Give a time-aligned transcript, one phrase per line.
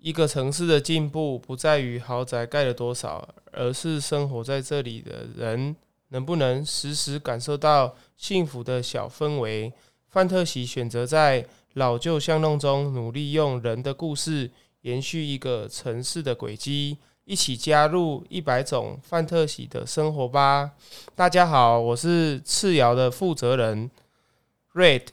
[0.00, 5.76] 一个城市的进步不在于豪宅盖了多少，而是生活在这里的人
[6.08, 9.70] 能不能时时感受到幸福的小氛围。
[10.08, 14.50] 范特喜选择在老旧巷弄中努力用人的故事
[14.80, 20.70] 延续一个城市的轨迹，一起加入一百种范特喜的生活吧！
[21.14, 23.90] 大家好，我是赤窑的负责人
[24.72, 25.08] Red。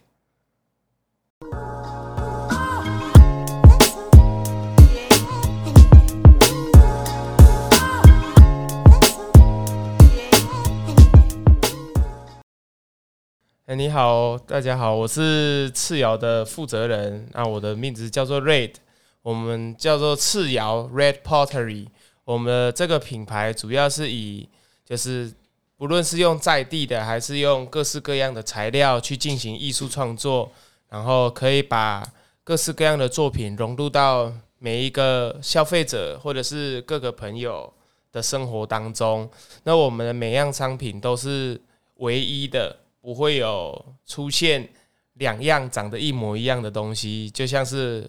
[13.68, 17.28] 哎，你好，大家好，我是赤窑的负责人。
[17.34, 18.75] 那我的名字叫做 Red，
[19.21, 21.88] 我们叫做赤窑 Red Pottery。
[22.24, 24.48] 我们这个品牌主要是以
[24.86, 25.34] 就是
[25.75, 30.50] 不论是用在地的，还是用各式各样的材料去进行艺术创作，
[30.88, 32.09] 然后可以把
[32.45, 37.73] 各式各样的作品融入到每一个消费者或者是各个朋友
[38.13, 39.30] 的生活当中。
[39.63, 41.59] 那我们的每样商品都是
[41.95, 42.73] 唯一的。
[43.08, 44.67] 不会有出现
[45.13, 48.05] 两样长得一模一样的东西，就像是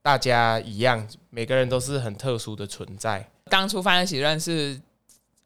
[0.00, 3.28] 大家一样，每个人都是很特殊的存在。
[3.46, 4.80] 当初范特喜认识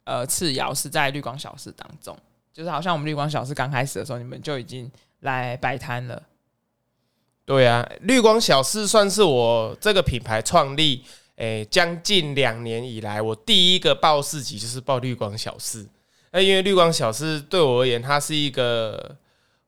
[0.05, 2.15] 呃次瑶是在绿光小事当中，
[2.53, 6.23] 就是好像我们绿光小事刚开始的时候，你们就已经来摆摊了。
[7.47, 11.03] 对啊，绿光小事算是我这个品牌创立
[11.37, 15.89] 诶将近两年以来，我第一个报市集就是报绿光小事。
[16.33, 19.15] 那因为绿光小事对我而言，它是一个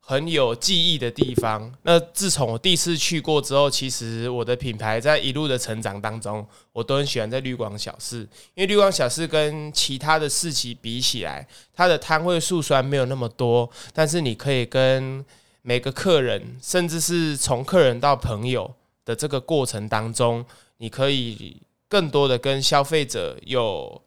[0.00, 1.70] 很有记忆的地方。
[1.82, 8.20] 那自从我第一次去过之后，其实我的品牌在一路的成长当中，我都很喜欢在绿光小事。
[8.54, 15.22] 因为绿光小事跟其他的市集比起来，它的摊位数虽然没有那么多，但是你可以跟
[15.60, 20.42] 每个客人，甚至是从客人到朋友的这个过程当中，
[20.78, 21.58] 你可以
[21.90, 24.00] 更多的跟消费者有。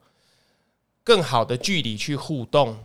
[1.07, 2.77] 更好的距离去互动。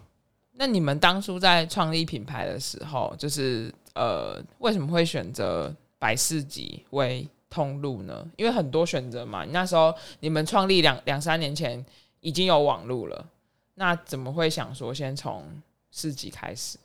[0.52, 8.24] 那你们当初在创立品牌的时候，就是呃，为什么会选择摆市集为通路呢？
[8.36, 9.44] 因为很多选择嘛。
[9.46, 11.84] 那时候你们创立两两三年前
[12.20, 13.26] 已经有网路了，
[13.74, 15.60] 那怎么会想说先从
[15.90, 16.78] 市集开始？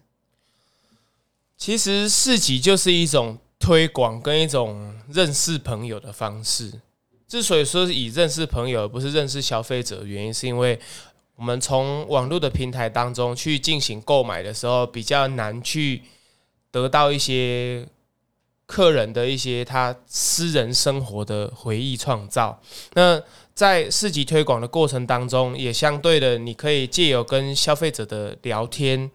[1.56, 6.82] 其实市集就是一种推广跟一种认识朋友的方式。
[7.28, 10.80] 之所以说是以认识朋友而不是认识消费者，原因是因为。
[11.38, 16.02] 我们从网络的平台当中去进行购买的时候，比较难去
[16.72, 17.88] 得到一些
[18.66, 22.60] 客人的一些他私人生活的回忆创造。
[22.94, 23.22] 那
[23.54, 29.10] 在市集推广的过程当中，也相对的，你可以借由跟消费者的聊天，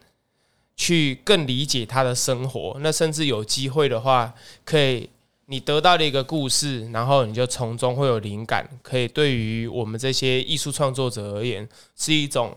[0.77, 2.77] 去更理解他的生活。
[2.81, 4.33] 那甚至有机会的话，
[4.65, 5.11] 可以。
[5.53, 12.57] 你得到了一个故事，然后你就从中会有灵感，可以对于我们这些艺术创作者而言是一种，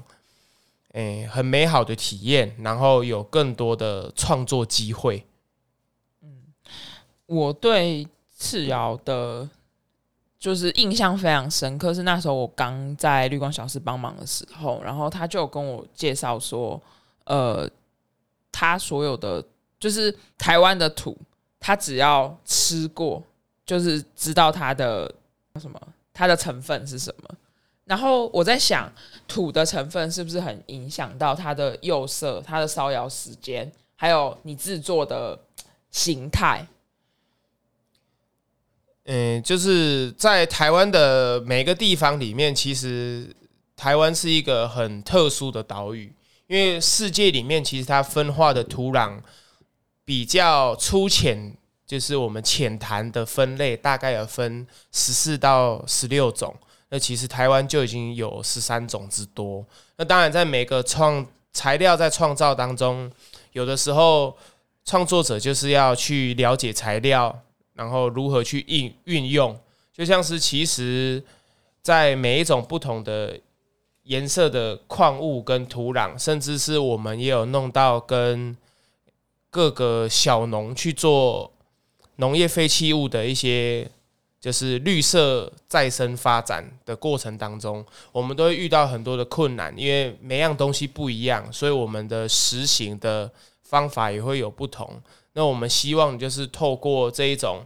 [0.93, 5.25] 诶很美好的体验，然后有更多的创作机会。
[6.21, 6.53] 嗯，
[7.25, 8.07] 我对
[8.39, 9.49] 赤瑶的，
[10.39, 16.81] 就是印象非常深刻，是那时候我刚在绿光小事帮忙的时候，然后他就跟我介绍说，
[17.25, 17.69] 呃，
[18.53, 19.43] 他所有的
[19.77, 21.17] 就是台湾的土。
[21.65, 23.23] 他只要吃过，
[23.65, 25.11] 就是知道它的
[25.59, 25.81] 什么，
[26.13, 27.35] 它的成分是什么。
[27.85, 28.87] 然后我在想，
[29.27, 35.39] 土的成分是不是很影响到它的釉色、它的烧窑时间，还有你制作的
[35.89, 36.67] 形态？
[39.05, 43.35] 嗯，就是在台湾的每个地方里面，其实
[43.75, 46.13] 台湾是一个很特殊的岛屿，
[46.45, 49.19] 因为世界里面其实它分化的土壤。
[50.05, 51.57] 比较粗浅，
[51.87, 56.55] 就是我们浅谈的分类，大概有分十四到十六种。
[56.89, 59.65] 那其实台湾就已经有十三种之多。
[59.97, 63.11] 那当然，在每个创材料在创造当中，
[63.53, 64.37] 有的时候
[64.85, 67.35] 创作者就是要去了解材料，
[67.73, 69.59] 然后如何去运运用。
[69.91, 71.23] 就像是其实，
[71.81, 73.39] 在每一种不同的
[74.03, 78.55] 颜色的矿物跟土壤，甚至是我们也有弄到跟。
[79.55, 81.49] 各个小农去做
[82.17, 83.89] 农业废弃物的一些，
[84.37, 93.31] 就是绿色再生发展的过程当中，我们都会遇到很多的困难，因为每样东西不一样，所以我们的实行的
[93.63, 95.01] 方法也会有不同。
[95.31, 97.65] 那我们希望就是透过这一种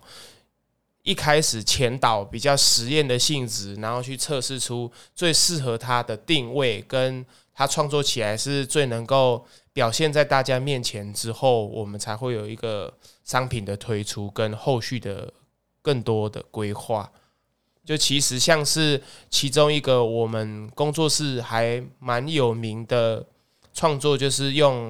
[1.01, 7.25] 一开始前导比较实验的性质，然后去测试出最适合它的定位，跟
[7.55, 9.43] 它创作起来是最能够。
[9.79, 12.93] 表现在大家面前之后，我们才会有一个
[13.23, 15.33] 商品的推出跟后续的
[15.81, 17.09] 更多的规划。
[17.85, 23.25] 就其实像是其中一个我们工作室还蛮有名的
[23.73, 24.89] 创作，就是用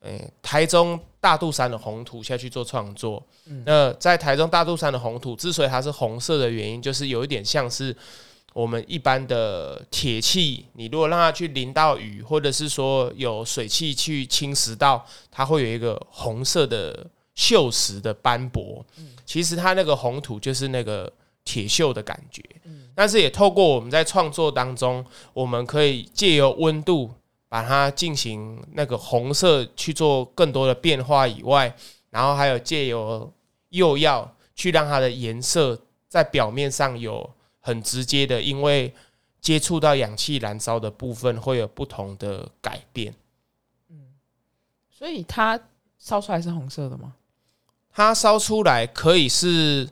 [0.00, 3.26] 诶、欸、台中大肚山的红土下去做创作。
[3.46, 7.96] 嗯、那在台中大肚山的红土之所以它是红色的原因，就是有一点像是
[8.52, 17.06] 我们一般的铁器，你如果让它去淋到雨，或者是说有水汽去侵蚀到，它会有一个红色的
[17.36, 18.84] 锈蚀的斑驳。
[19.24, 21.12] 其实它那个红土就是那个。
[21.44, 22.40] 铁锈的感觉，
[22.94, 27.10] 但是也透过我们在创作当中，我们可以借由温度
[27.48, 31.74] 把它进行那个红色去做更多的变化以外，
[32.10, 33.28] 然后还有借由
[33.70, 35.76] 釉药去让它的颜色
[36.08, 37.28] 在表面上有
[37.62, 38.94] 很直接的，因为
[39.40, 43.14] 接触到氧气燃烧的部分会有不同的改变。
[43.88, 44.12] 嗯，
[44.90, 45.58] 所以它
[45.98, 47.14] 烧出来是红色的吗？
[47.90, 49.88] 它烧出来可以是。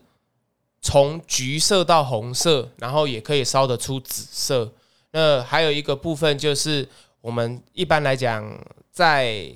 [0.83, 4.73] 从橘色到红色，然后也可以烧得出紫色。
[5.11, 6.89] 那还有一个部分就是，
[7.21, 8.59] 我们一般来讲，
[8.91, 9.53] 在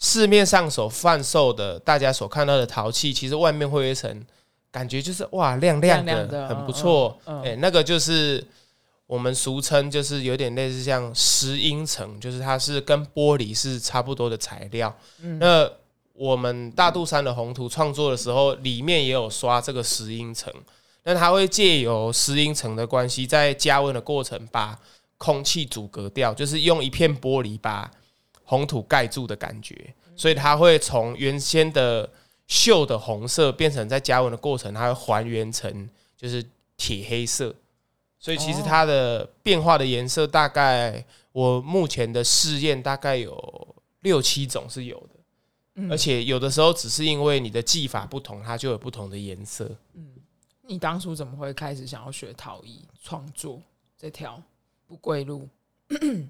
[0.00, 4.26] 市面上所贩售的，大家所看到的陶器，其实外面会有一层
[4.70, 7.18] 感觉，就是哇，亮亮的，亮亮的很不错。
[7.44, 8.44] 哎，那个就是
[9.06, 14.96] 我们俗称，就是有点类似像石英层，就是它是跟玻璃是差不多的材料。
[15.22, 15.68] 嗯、那
[16.12, 20.52] 我们大肚山的红土创作的时候，里面也有刷这个石英层，
[21.02, 24.78] 那它会借由石英层的关系，在加温的过程把
[25.18, 27.90] 空气阻隔掉，就是用一片玻璃把
[28.44, 29.74] 红土盖住的感觉，
[30.14, 32.08] 所以它会从原先的
[32.50, 36.44] 锈的红色变成在加温的过程，它会还原成就是
[36.76, 37.54] 铁黑色，
[38.18, 45.88] 所以其实它的变化的颜色大概我目前的试验大概有六七种是有的。
[45.88, 49.70] 而且有的时候只是因为你的技法不同，它就有不同的颜色。
[49.94, 50.04] 嗯，
[50.62, 53.62] 你当初怎么会开始想要学陶艺创作
[53.96, 54.42] 这条
[54.86, 55.48] 不归路？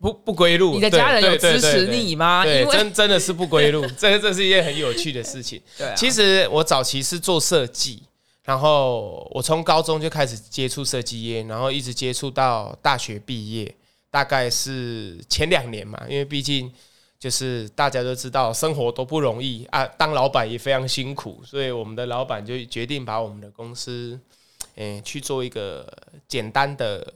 [0.01, 2.45] 不不归路，你的家人有支持你吗？
[2.45, 5.61] 对，真真的是不归路， 这这是一件很有趣的事情。
[5.77, 8.03] 对，其实我早期是做设计，
[8.45, 13.75] 然后我从高中就开始接触设计业，然后一直接触到大学毕业，
[14.11, 16.73] 大概是前两年嘛，因为毕竟。
[17.21, 24.19] 就是大家都知道，生活都不容易啊，当老板也非常辛苦，所以我们的老板就决定把我们的公司，
[24.77, 25.87] 嗯、欸，去做一个
[26.27, 27.07] 简单的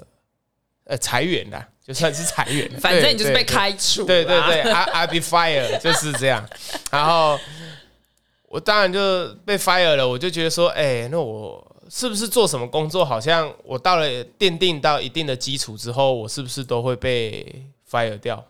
[0.84, 6.46] 呃裁员啦，就算是裁员， 反正你就是被开除，对对对，I I be fired 就是这样。
[6.90, 7.38] 然后
[8.48, 14.06] 我当然就被 fire 了，我就觉得说，哎、欸，那我是不是做什么工作，好像我到了
[14.38, 18.42] 奠定到一定的基础之后，我是不是都会被 fire 掉，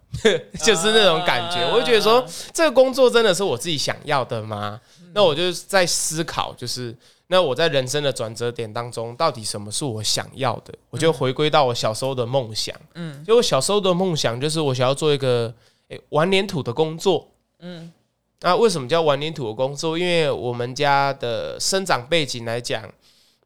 [0.62, 4.80] 就是那种感觉，我就觉得说，这个工作真的是我自己想要的吗？
[5.12, 6.94] 那我就在思考，就是
[7.28, 10.74] 那我在人生的转折点当中，到底什么是我想要的？
[10.90, 15.52] 我就回归到我小时候的梦想，嗯，就我小时候的梦想就是我想要做一个
[15.88, 17.28] 诶玩粘土的工作，
[17.60, 17.92] 嗯，
[18.40, 19.98] 那为什么叫玩粘土的工作？
[19.98, 22.88] 因为我们家的生长背景来讲，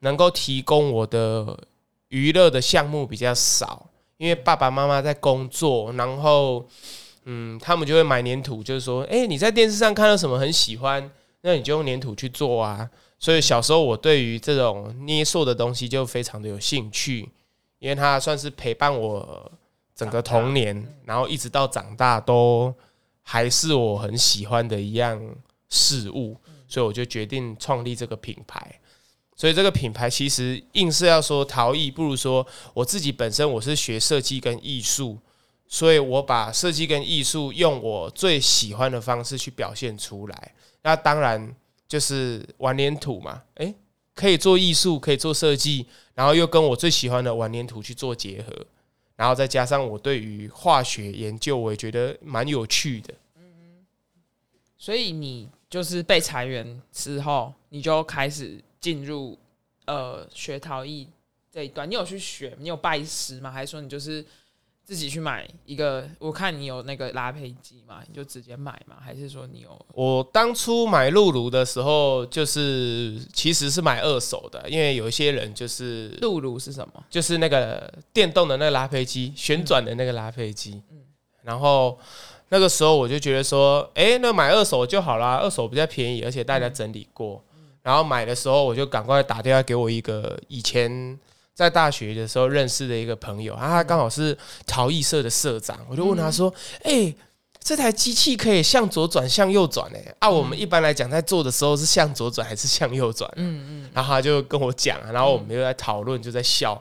[0.00, 1.58] 能够提供我的
[2.08, 3.86] 娱乐的项目比较少。
[4.16, 6.66] 因为爸爸妈妈在工作，然后，
[7.26, 11.08] 嗯，他们就会买粘土，就是说，哎，你在电视上看到什么很喜欢，
[11.42, 12.90] 那你就用粘土去做啊。
[13.18, 17.28] 所以小时候我对于这种捏塑的东西就非常的有兴趣，
[17.78, 19.50] 因为它算是陪伴我
[19.94, 22.72] 整个童年，然后一直到长大都
[23.22, 25.20] 还是我很喜欢的一样
[25.68, 26.36] 事物，
[26.68, 28.80] 所以我就决定创立这个品牌。
[29.34, 32.44] 所以这个品牌其实硬是要说陶艺，不如说
[32.74, 35.18] 我自己本身我是学设计跟艺术，
[35.68, 40.54] 所以我把设计跟艺术用我最喜欢的方式去表现出来。
[40.82, 41.54] 那当然
[41.88, 43.74] 就是玩黏土嘛，诶，
[44.14, 48.66] 可以做艺术，可以做设计，然后又跟我最喜欢的玩黏土去做结合，
[49.16, 53.14] 然后再加上我对于化学研究，我也觉得蛮有趣的。
[53.36, 53.84] 嗯，
[54.76, 58.62] 所以你就是被裁员之后，你就开始。
[58.80, 59.36] 进入
[59.86, 61.08] 呃学陶艺
[61.50, 62.56] 这一段，你有去学？
[62.60, 63.50] 你有拜师吗？
[63.50, 64.24] 还是说你就是
[64.88, 66.08] 自己去买一个？
[66.18, 68.96] 我看你有那个拉胚机嘛，你就直接买嘛？
[68.98, 69.86] 还是说你有？
[69.92, 77.04] 我当初买辘轤的时候，就是其实是买二手的，因为有一些人就是辘轤是什么？
[77.10, 80.82] 就是那个电动的那个拉胚机，旋转的那个拉胚机。
[80.90, 81.00] 嗯，
[81.42, 81.98] 然后
[82.48, 87.44] 那个时候我就觉得说，哎，那买二手就好啦，二手比较便宜，而且大家整理过。
[87.82, 91.18] 然后买的时候，我就赶快打电话给我一个以前
[91.58, 97.12] 在大学的时候认识的一个朋友，他刚好是陶艺社的社长，我就问他说：“哎，
[97.58, 99.90] 这台机器可以向左转、向右转？
[99.92, 103.28] 哎，啊，我们一般来讲在做的时候是向左转还是向右转？
[103.34, 106.80] 嗯嗯，然后他就跟我讲，然后我们又在讨论，就在笑，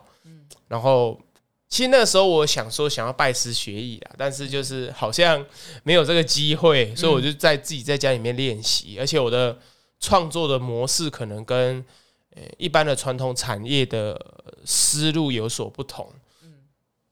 [0.68, 1.20] 然后。
[1.70, 5.46] 其实那个时候我想说想要拜师学艺啦，但是就是好像
[5.84, 9.58] 没有这个机会，所以我就在自己在家里面练习，而且我的
[10.00, 11.84] 创作的模式可能跟
[12.38, 14.20] 呃一般的传统产业的
[14.64, 16.08] 思路有所不同，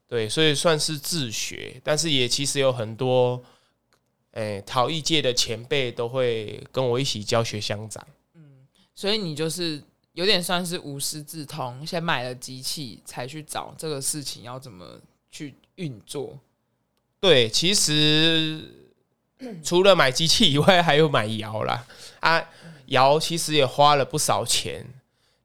[0.08, 3.44] 对，所以算是自学，但是也其实有很多
[4.32, 8.06] 诶陶艺界的前辈都会跟我一起教学相长，
[8.36, 9.82] 嗯，所以你就是。
[10.16, 14.98] 有点算是无师自通，先买了机器才去找这个事情要怎么
[15.30, 16.40] 去运作。
[17.20, 18.64] 对，其实
[19.62, 21.86] 除了买机器以外，还有买窑啦。
[22.22, 22.42] 啊，
[22.86, 24.86] 窑其实也花了不少钱，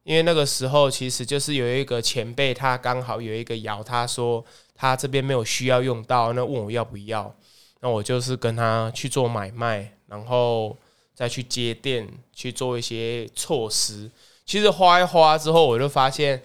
[0.03, 4.43] 因为那个时候其实就是有一个前辈，他刚好有一个窑，他说
[4.75, 7.33] 他这边没有需要用到，那问我要不要，
[7.81, 10.75] 那我就是跟他去做买卖，然后
[11.13, 14.09] 再去接电，去做一些措施。
[14.45, 16.41] 其实花一花之后，我就发现，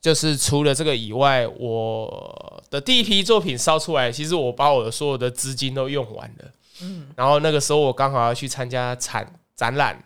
[0.00, 6.50] 就是除了这个以外，我的第一批作品烧出来，其实我把我的所有的资金都用完了。
[6.82, 9.26] 嗯，然后那个时候我刚好要去参加展
[9.56, 10.04] 展览，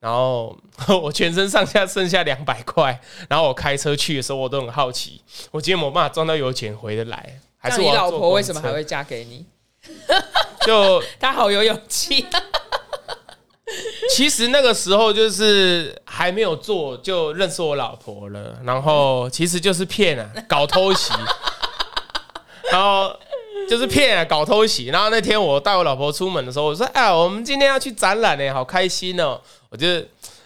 [0.00, 0.56] 然后
[1.02, 9.46] 我全身上下剩下两百块，然后我开车去的时候，我都很好奇，我今天没办法赚到油钱回得来，还是我老婆为什么还会嫁给你？
[10.66, 12.26] 就她好有勇气。
[14.10, 21.12] 其实那个时候就是还没有做就认识我老婆了，然后其实就是骗啊，搞偷袭，
[22.70, 23.14] 然后
[23.68, 24.86] 就是骗，搞偷袭。
[24.86, 30.00] 然后那天我带我老婆出门的时候，我说：“哎，我们今天要去展览呢，好开心哦！”我就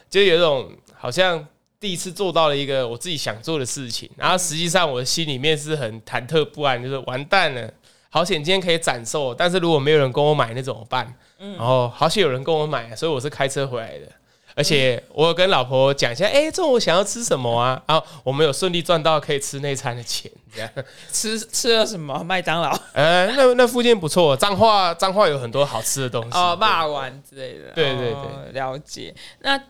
[0.09, 1.47] 就有一种好像
[1.79, 7.71] 第一次做到了一个我自己想做的事情，然后实际上我的心里面是很忐忑不安，就是完蛋了，
[8.09, 11.15] 好险今天可以展售，但是如果没有人跟我买，那怎么办？
[11.39, 14.07] 然后好险有人跟我买，所以我是开车回来的。
[14.55, 17.83] 而且我有跟老婆讲一下，哎，中午想要吃什么啊？
[17.87, 20.71] 然后我们有顺利赚到可以吃那餐的钱，这样
[21.13, 22.23] 吃吃了什么？
[22.25, 22.71] 麦当劳？
[22.95, 27.73] 呃，那那附近不错，彰化彰化有很多好吃的东西哦，霸丸之类的。
[27.75, 29.15] 对对对，了解。
[29.41, 29.61] 那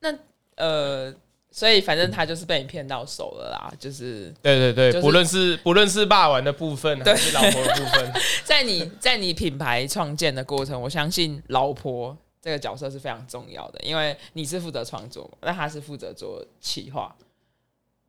[0.00, 0.14] 那
[0.56, 1.14] 呃。
[1.48, 8.12] 所以反正他就是被你骗到手了啦，就是对对对，就是、不论是不论是霸王的部分还是老婆的部分，
[8.44, 12.14] 在你在你品牌创建的过程，我相信老婆
[12.46, 17.12] 这个角色是非常重要的，因为你是负责创作，那他是负责做企划，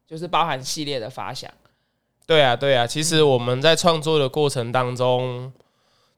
[0.05, 1.51] 就是包含系列的发想。
[2.27, 5.51] 对啊对啊，其实我们在创作的过程当中，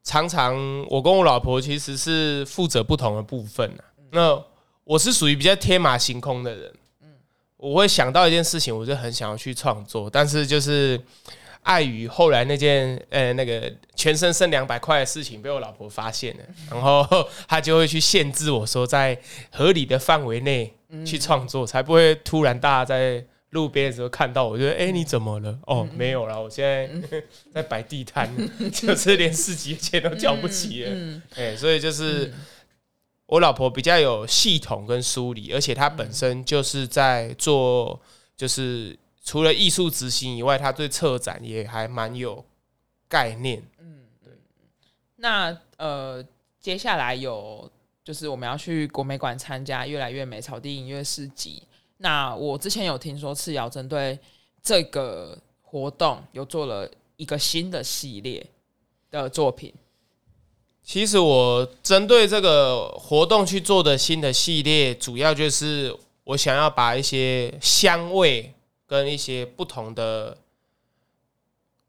[0.03, 0.53] 常常
[0.89, 4.43] 我跟我老婆其实是负责不同的部分、啊、那
[4.83, 6.73] 我是属于比较天马行空的人。
[7.03, 7.07] 嗯
[7.55, 11.01] 我会想到一件事情，我就很想要去创作，但是就是
[11.69, 17.05] 碍于后来那件呃那个全身剩两百块的事情被我老婆发现了，然后
[17.47, 19.15] 她就会去限制我说在
[19.51, 20.73] 合理的范围内
[21.05, 25.59] 去创作，才不会突然大家在路边的时候看到我，觉得哎你怎么了？
[25.67, 26.89] 哦没有了，我现在
[27.53, 28.27] 在摆地摊，
[28.73, 32.33] 就是连市集的钱都交不起了，哎，所以就是。
[33.31, 38.01] 我老婆比较有系统跟梳理，而且她本身就是在做，
[38.35, 42.43] 就是除了艺术执行以外，他对策展也还蛮有
[43.07, 43.61] 概念。
[43.77, 44.33] 嗯，对。
[45.17, 46.23] 那呃，
[46.59, 47.69] 接下来有
[48.03, 51.61] 就是我们要去国美馆参加越来越美草地音乐市集。
[51.97, 54.17] 那我之前有听说赤瑶针对
[54.63, 58.45] 这个活动有做了一个新的系列
[59.11, 59.73] 的作品。
[60.81, 68.51] 其实我针对这个活动去做的新的系列，主要就是我想要把一些香味
[68.89, 70.35] 跟一些不同的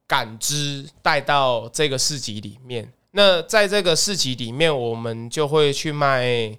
[0.07, 2.93] 感知带到这个市集里面。
[3.13, 6.57] 那在这个市集里面，我们就会去卖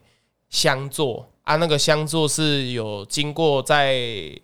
[0.50, 4.38] 香座啊，那个香座是有经过在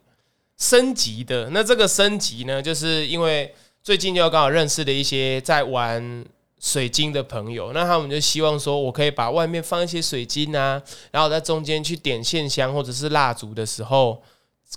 [0.57, 1.49] 升级的。
[1.49, 6.23] 那这个升级呢，就是因为最近就刚好认识的一些在玩。
[6.59, 14.19] 水晶的朋友，那他们就希望说，我可以把外面放一些水晶啊，然后在中间去点线香或者是蜡烛的时候，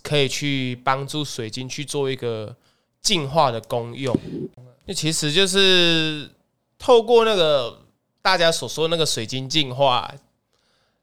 [0.03, 2.55] 可以去帮助水晶去做一个
[3.01, 4.17] 净化的功用。
[4.87, 6.29] 那其实就是
[6.79, 7.81] 透过那个
[8.23, 10.13] 大家所说的那个水晶净化，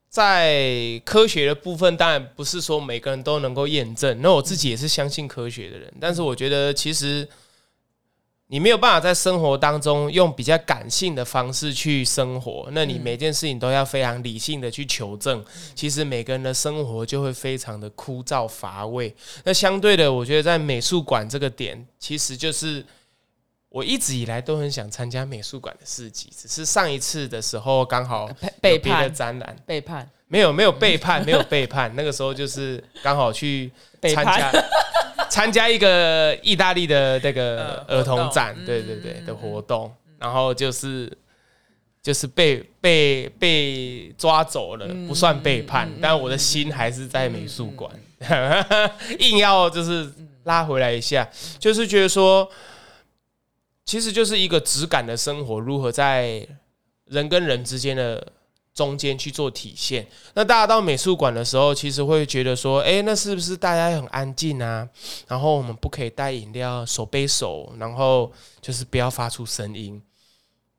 [0.08, 4.20] 在科学的部分，当然不是说每个人都能够验证。
[4.22, 7.28] 那我自己也是相信科学的人，但是我觉得其实。
[8.50, 15.44] 你没有办法在生活当中用比较感性的方式去生活，那你每件事情都要非常理性的去求证。
[15.74, 19.14] 其实每个人的生活就会非常的枯燥乏味。
[19.44, 22.82] 那相对的，我觉得在美术馆这个点，其实就是
[23.68, 28.26] 我一直以来都很想参加美术馆的市集，只是上一次的时候刚好
[28.62, 33.70] 背叛的展览，背叛没有没有背叛，没有背叛，那个时候就是刚好去
[34.14, 34.50] 参加
[35.28, 41.10] 参加一个意大利的那个儿童展，对对对的活动，然后就是
[42.02, 47.90] 就是被被被抓走了，不算背叛，但我的心还是在美术馆，
[49.20, 50.10] 硬要就是
[50.44, 52.50] 拉回来一下，就是觉得说。
[53.84, 56.46] 其实就是一个质感的生活，如何在
[57.06, 58.22] 人跟人之间的
[58.78, 60.06] 中间去做体现？
[60.34, 64.88] 那大家到美术馆的时候，其实会觉得说，哎，那是不是大家很安静啊？
[65.26, 68.30] 然后我们不可以带饮料，手背手，然后
[68.60, 70.00] 就是不要发出声音。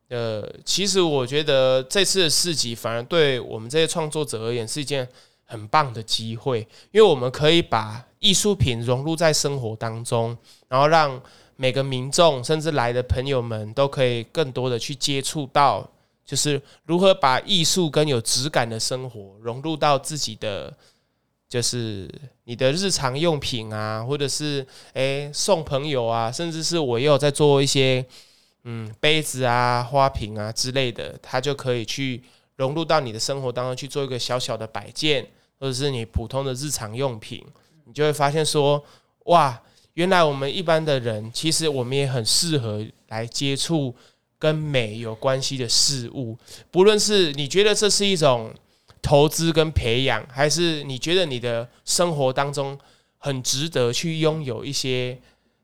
[0.07, 5.05] 呃，其实我觉得这次的市集反而对我们这些创作者而言是一件
[5.43, 6.59] 很棒的机会，
[6.91, 10.37] 因为我们可以把艺术品融入在生活当中，
[10.69, 11.21] 然后让。
[11.61, 15.85] 每个民众甚至来的朋友们都可以更多的去接触到，
[16.29, 20.71] 就是如何把艺术跟有质感的生活融入到自己的，
[21.47, 22.07] 就是
[22.43, 28.05] 你的日常用品啊，或者是诶送朋友啊，甚至是我也有在做一些
[28.63, 32.21] 嗯杯子啊、花瓶啊之类的，它就可以去
[32.57, 35.25] 融入到你的生活当中去做一个小小的摆件，
[35.59, 37.43] 或者是你普通的日常用品，
[37.85, 38.85] 你就会发现说
[39.23, 39.59] 哇。
[39.95, 43.93] 原来我们一般的人，其实我们也很适合来接触
[44.39, 46.35] 跟美有关系的事物。
[46.71, 48.51] 不论是你觉得这是一种
[49.01, 52.79] 投资跟培养，还是你觉得你的生活当中
[53.17, 55.19] 很值得去拥有一些，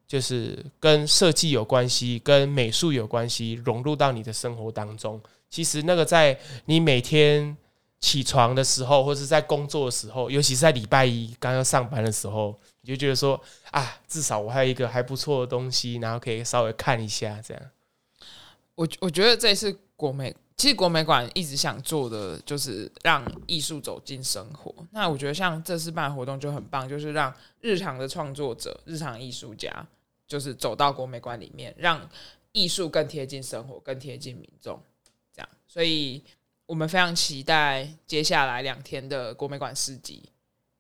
[0.08, 5.20] 就是跟设计有关系、跟美术有关系，融入到你的生活当中。
[5.50, 7.56] 其实那个在你每天
[8.02, 12.56] 起床的时候，或是在工作的时候，尤其是在礼拜一刚要上班的时候。
[12.88, 13.42] 你就觉得说
[13.72, 17.64] 啊，至少我还有一个还不错的东西，然后可以稍微看一下这样。
[18.76, 24.74] 我我觉得这次国美，其实国美馆一直想做的就是让艺术走进生活。
[24.92, 29.72] 那我觉得像这次办活动就很棒，就是让日常的创作者、日常艺术家，
[30.28, 32.10] 就是走到国美馆里面，让
[32.52, 34.80] 艺术更贴近生活，更贴近民众。
[35.34, 36.22] 这样，所以
[36.66, 40.30] 我们非常期待接下来两天的国美馆市集。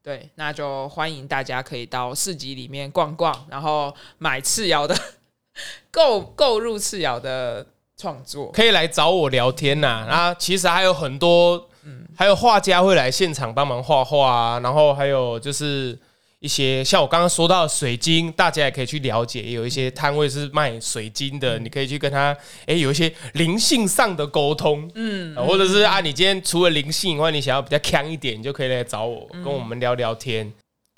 [0.02, 4.96] 对，那就欢迎大家可以到市集里面逛逛，然后买次瑶的
[5.89, 7.65] 购购入次瑶的
[7.98, 10.06] 创作，可以来找我聊天呐、啊。
[10.10, 15.98] 那其实还有很多，嗯，还有画家会来现场帮忙画画啊，然后还有就是。
[16.40, 19.42] 一些像我刚刚说到的水晶，大家也可以去了解。
[19.42, 30.54] 也有一些摊位是卖水晶的，你可以去跟他，哎，有一些灵性上的沟通，嗯，或者是啊，你今天除了灵性以外，你想要比较强一点，你就可以来找我，跟我们聊聊天。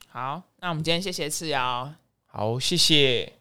[0.10, 1.90] 好，那我们今天谢谢次瑶，
[2.26, 3.32] 好，谢谢。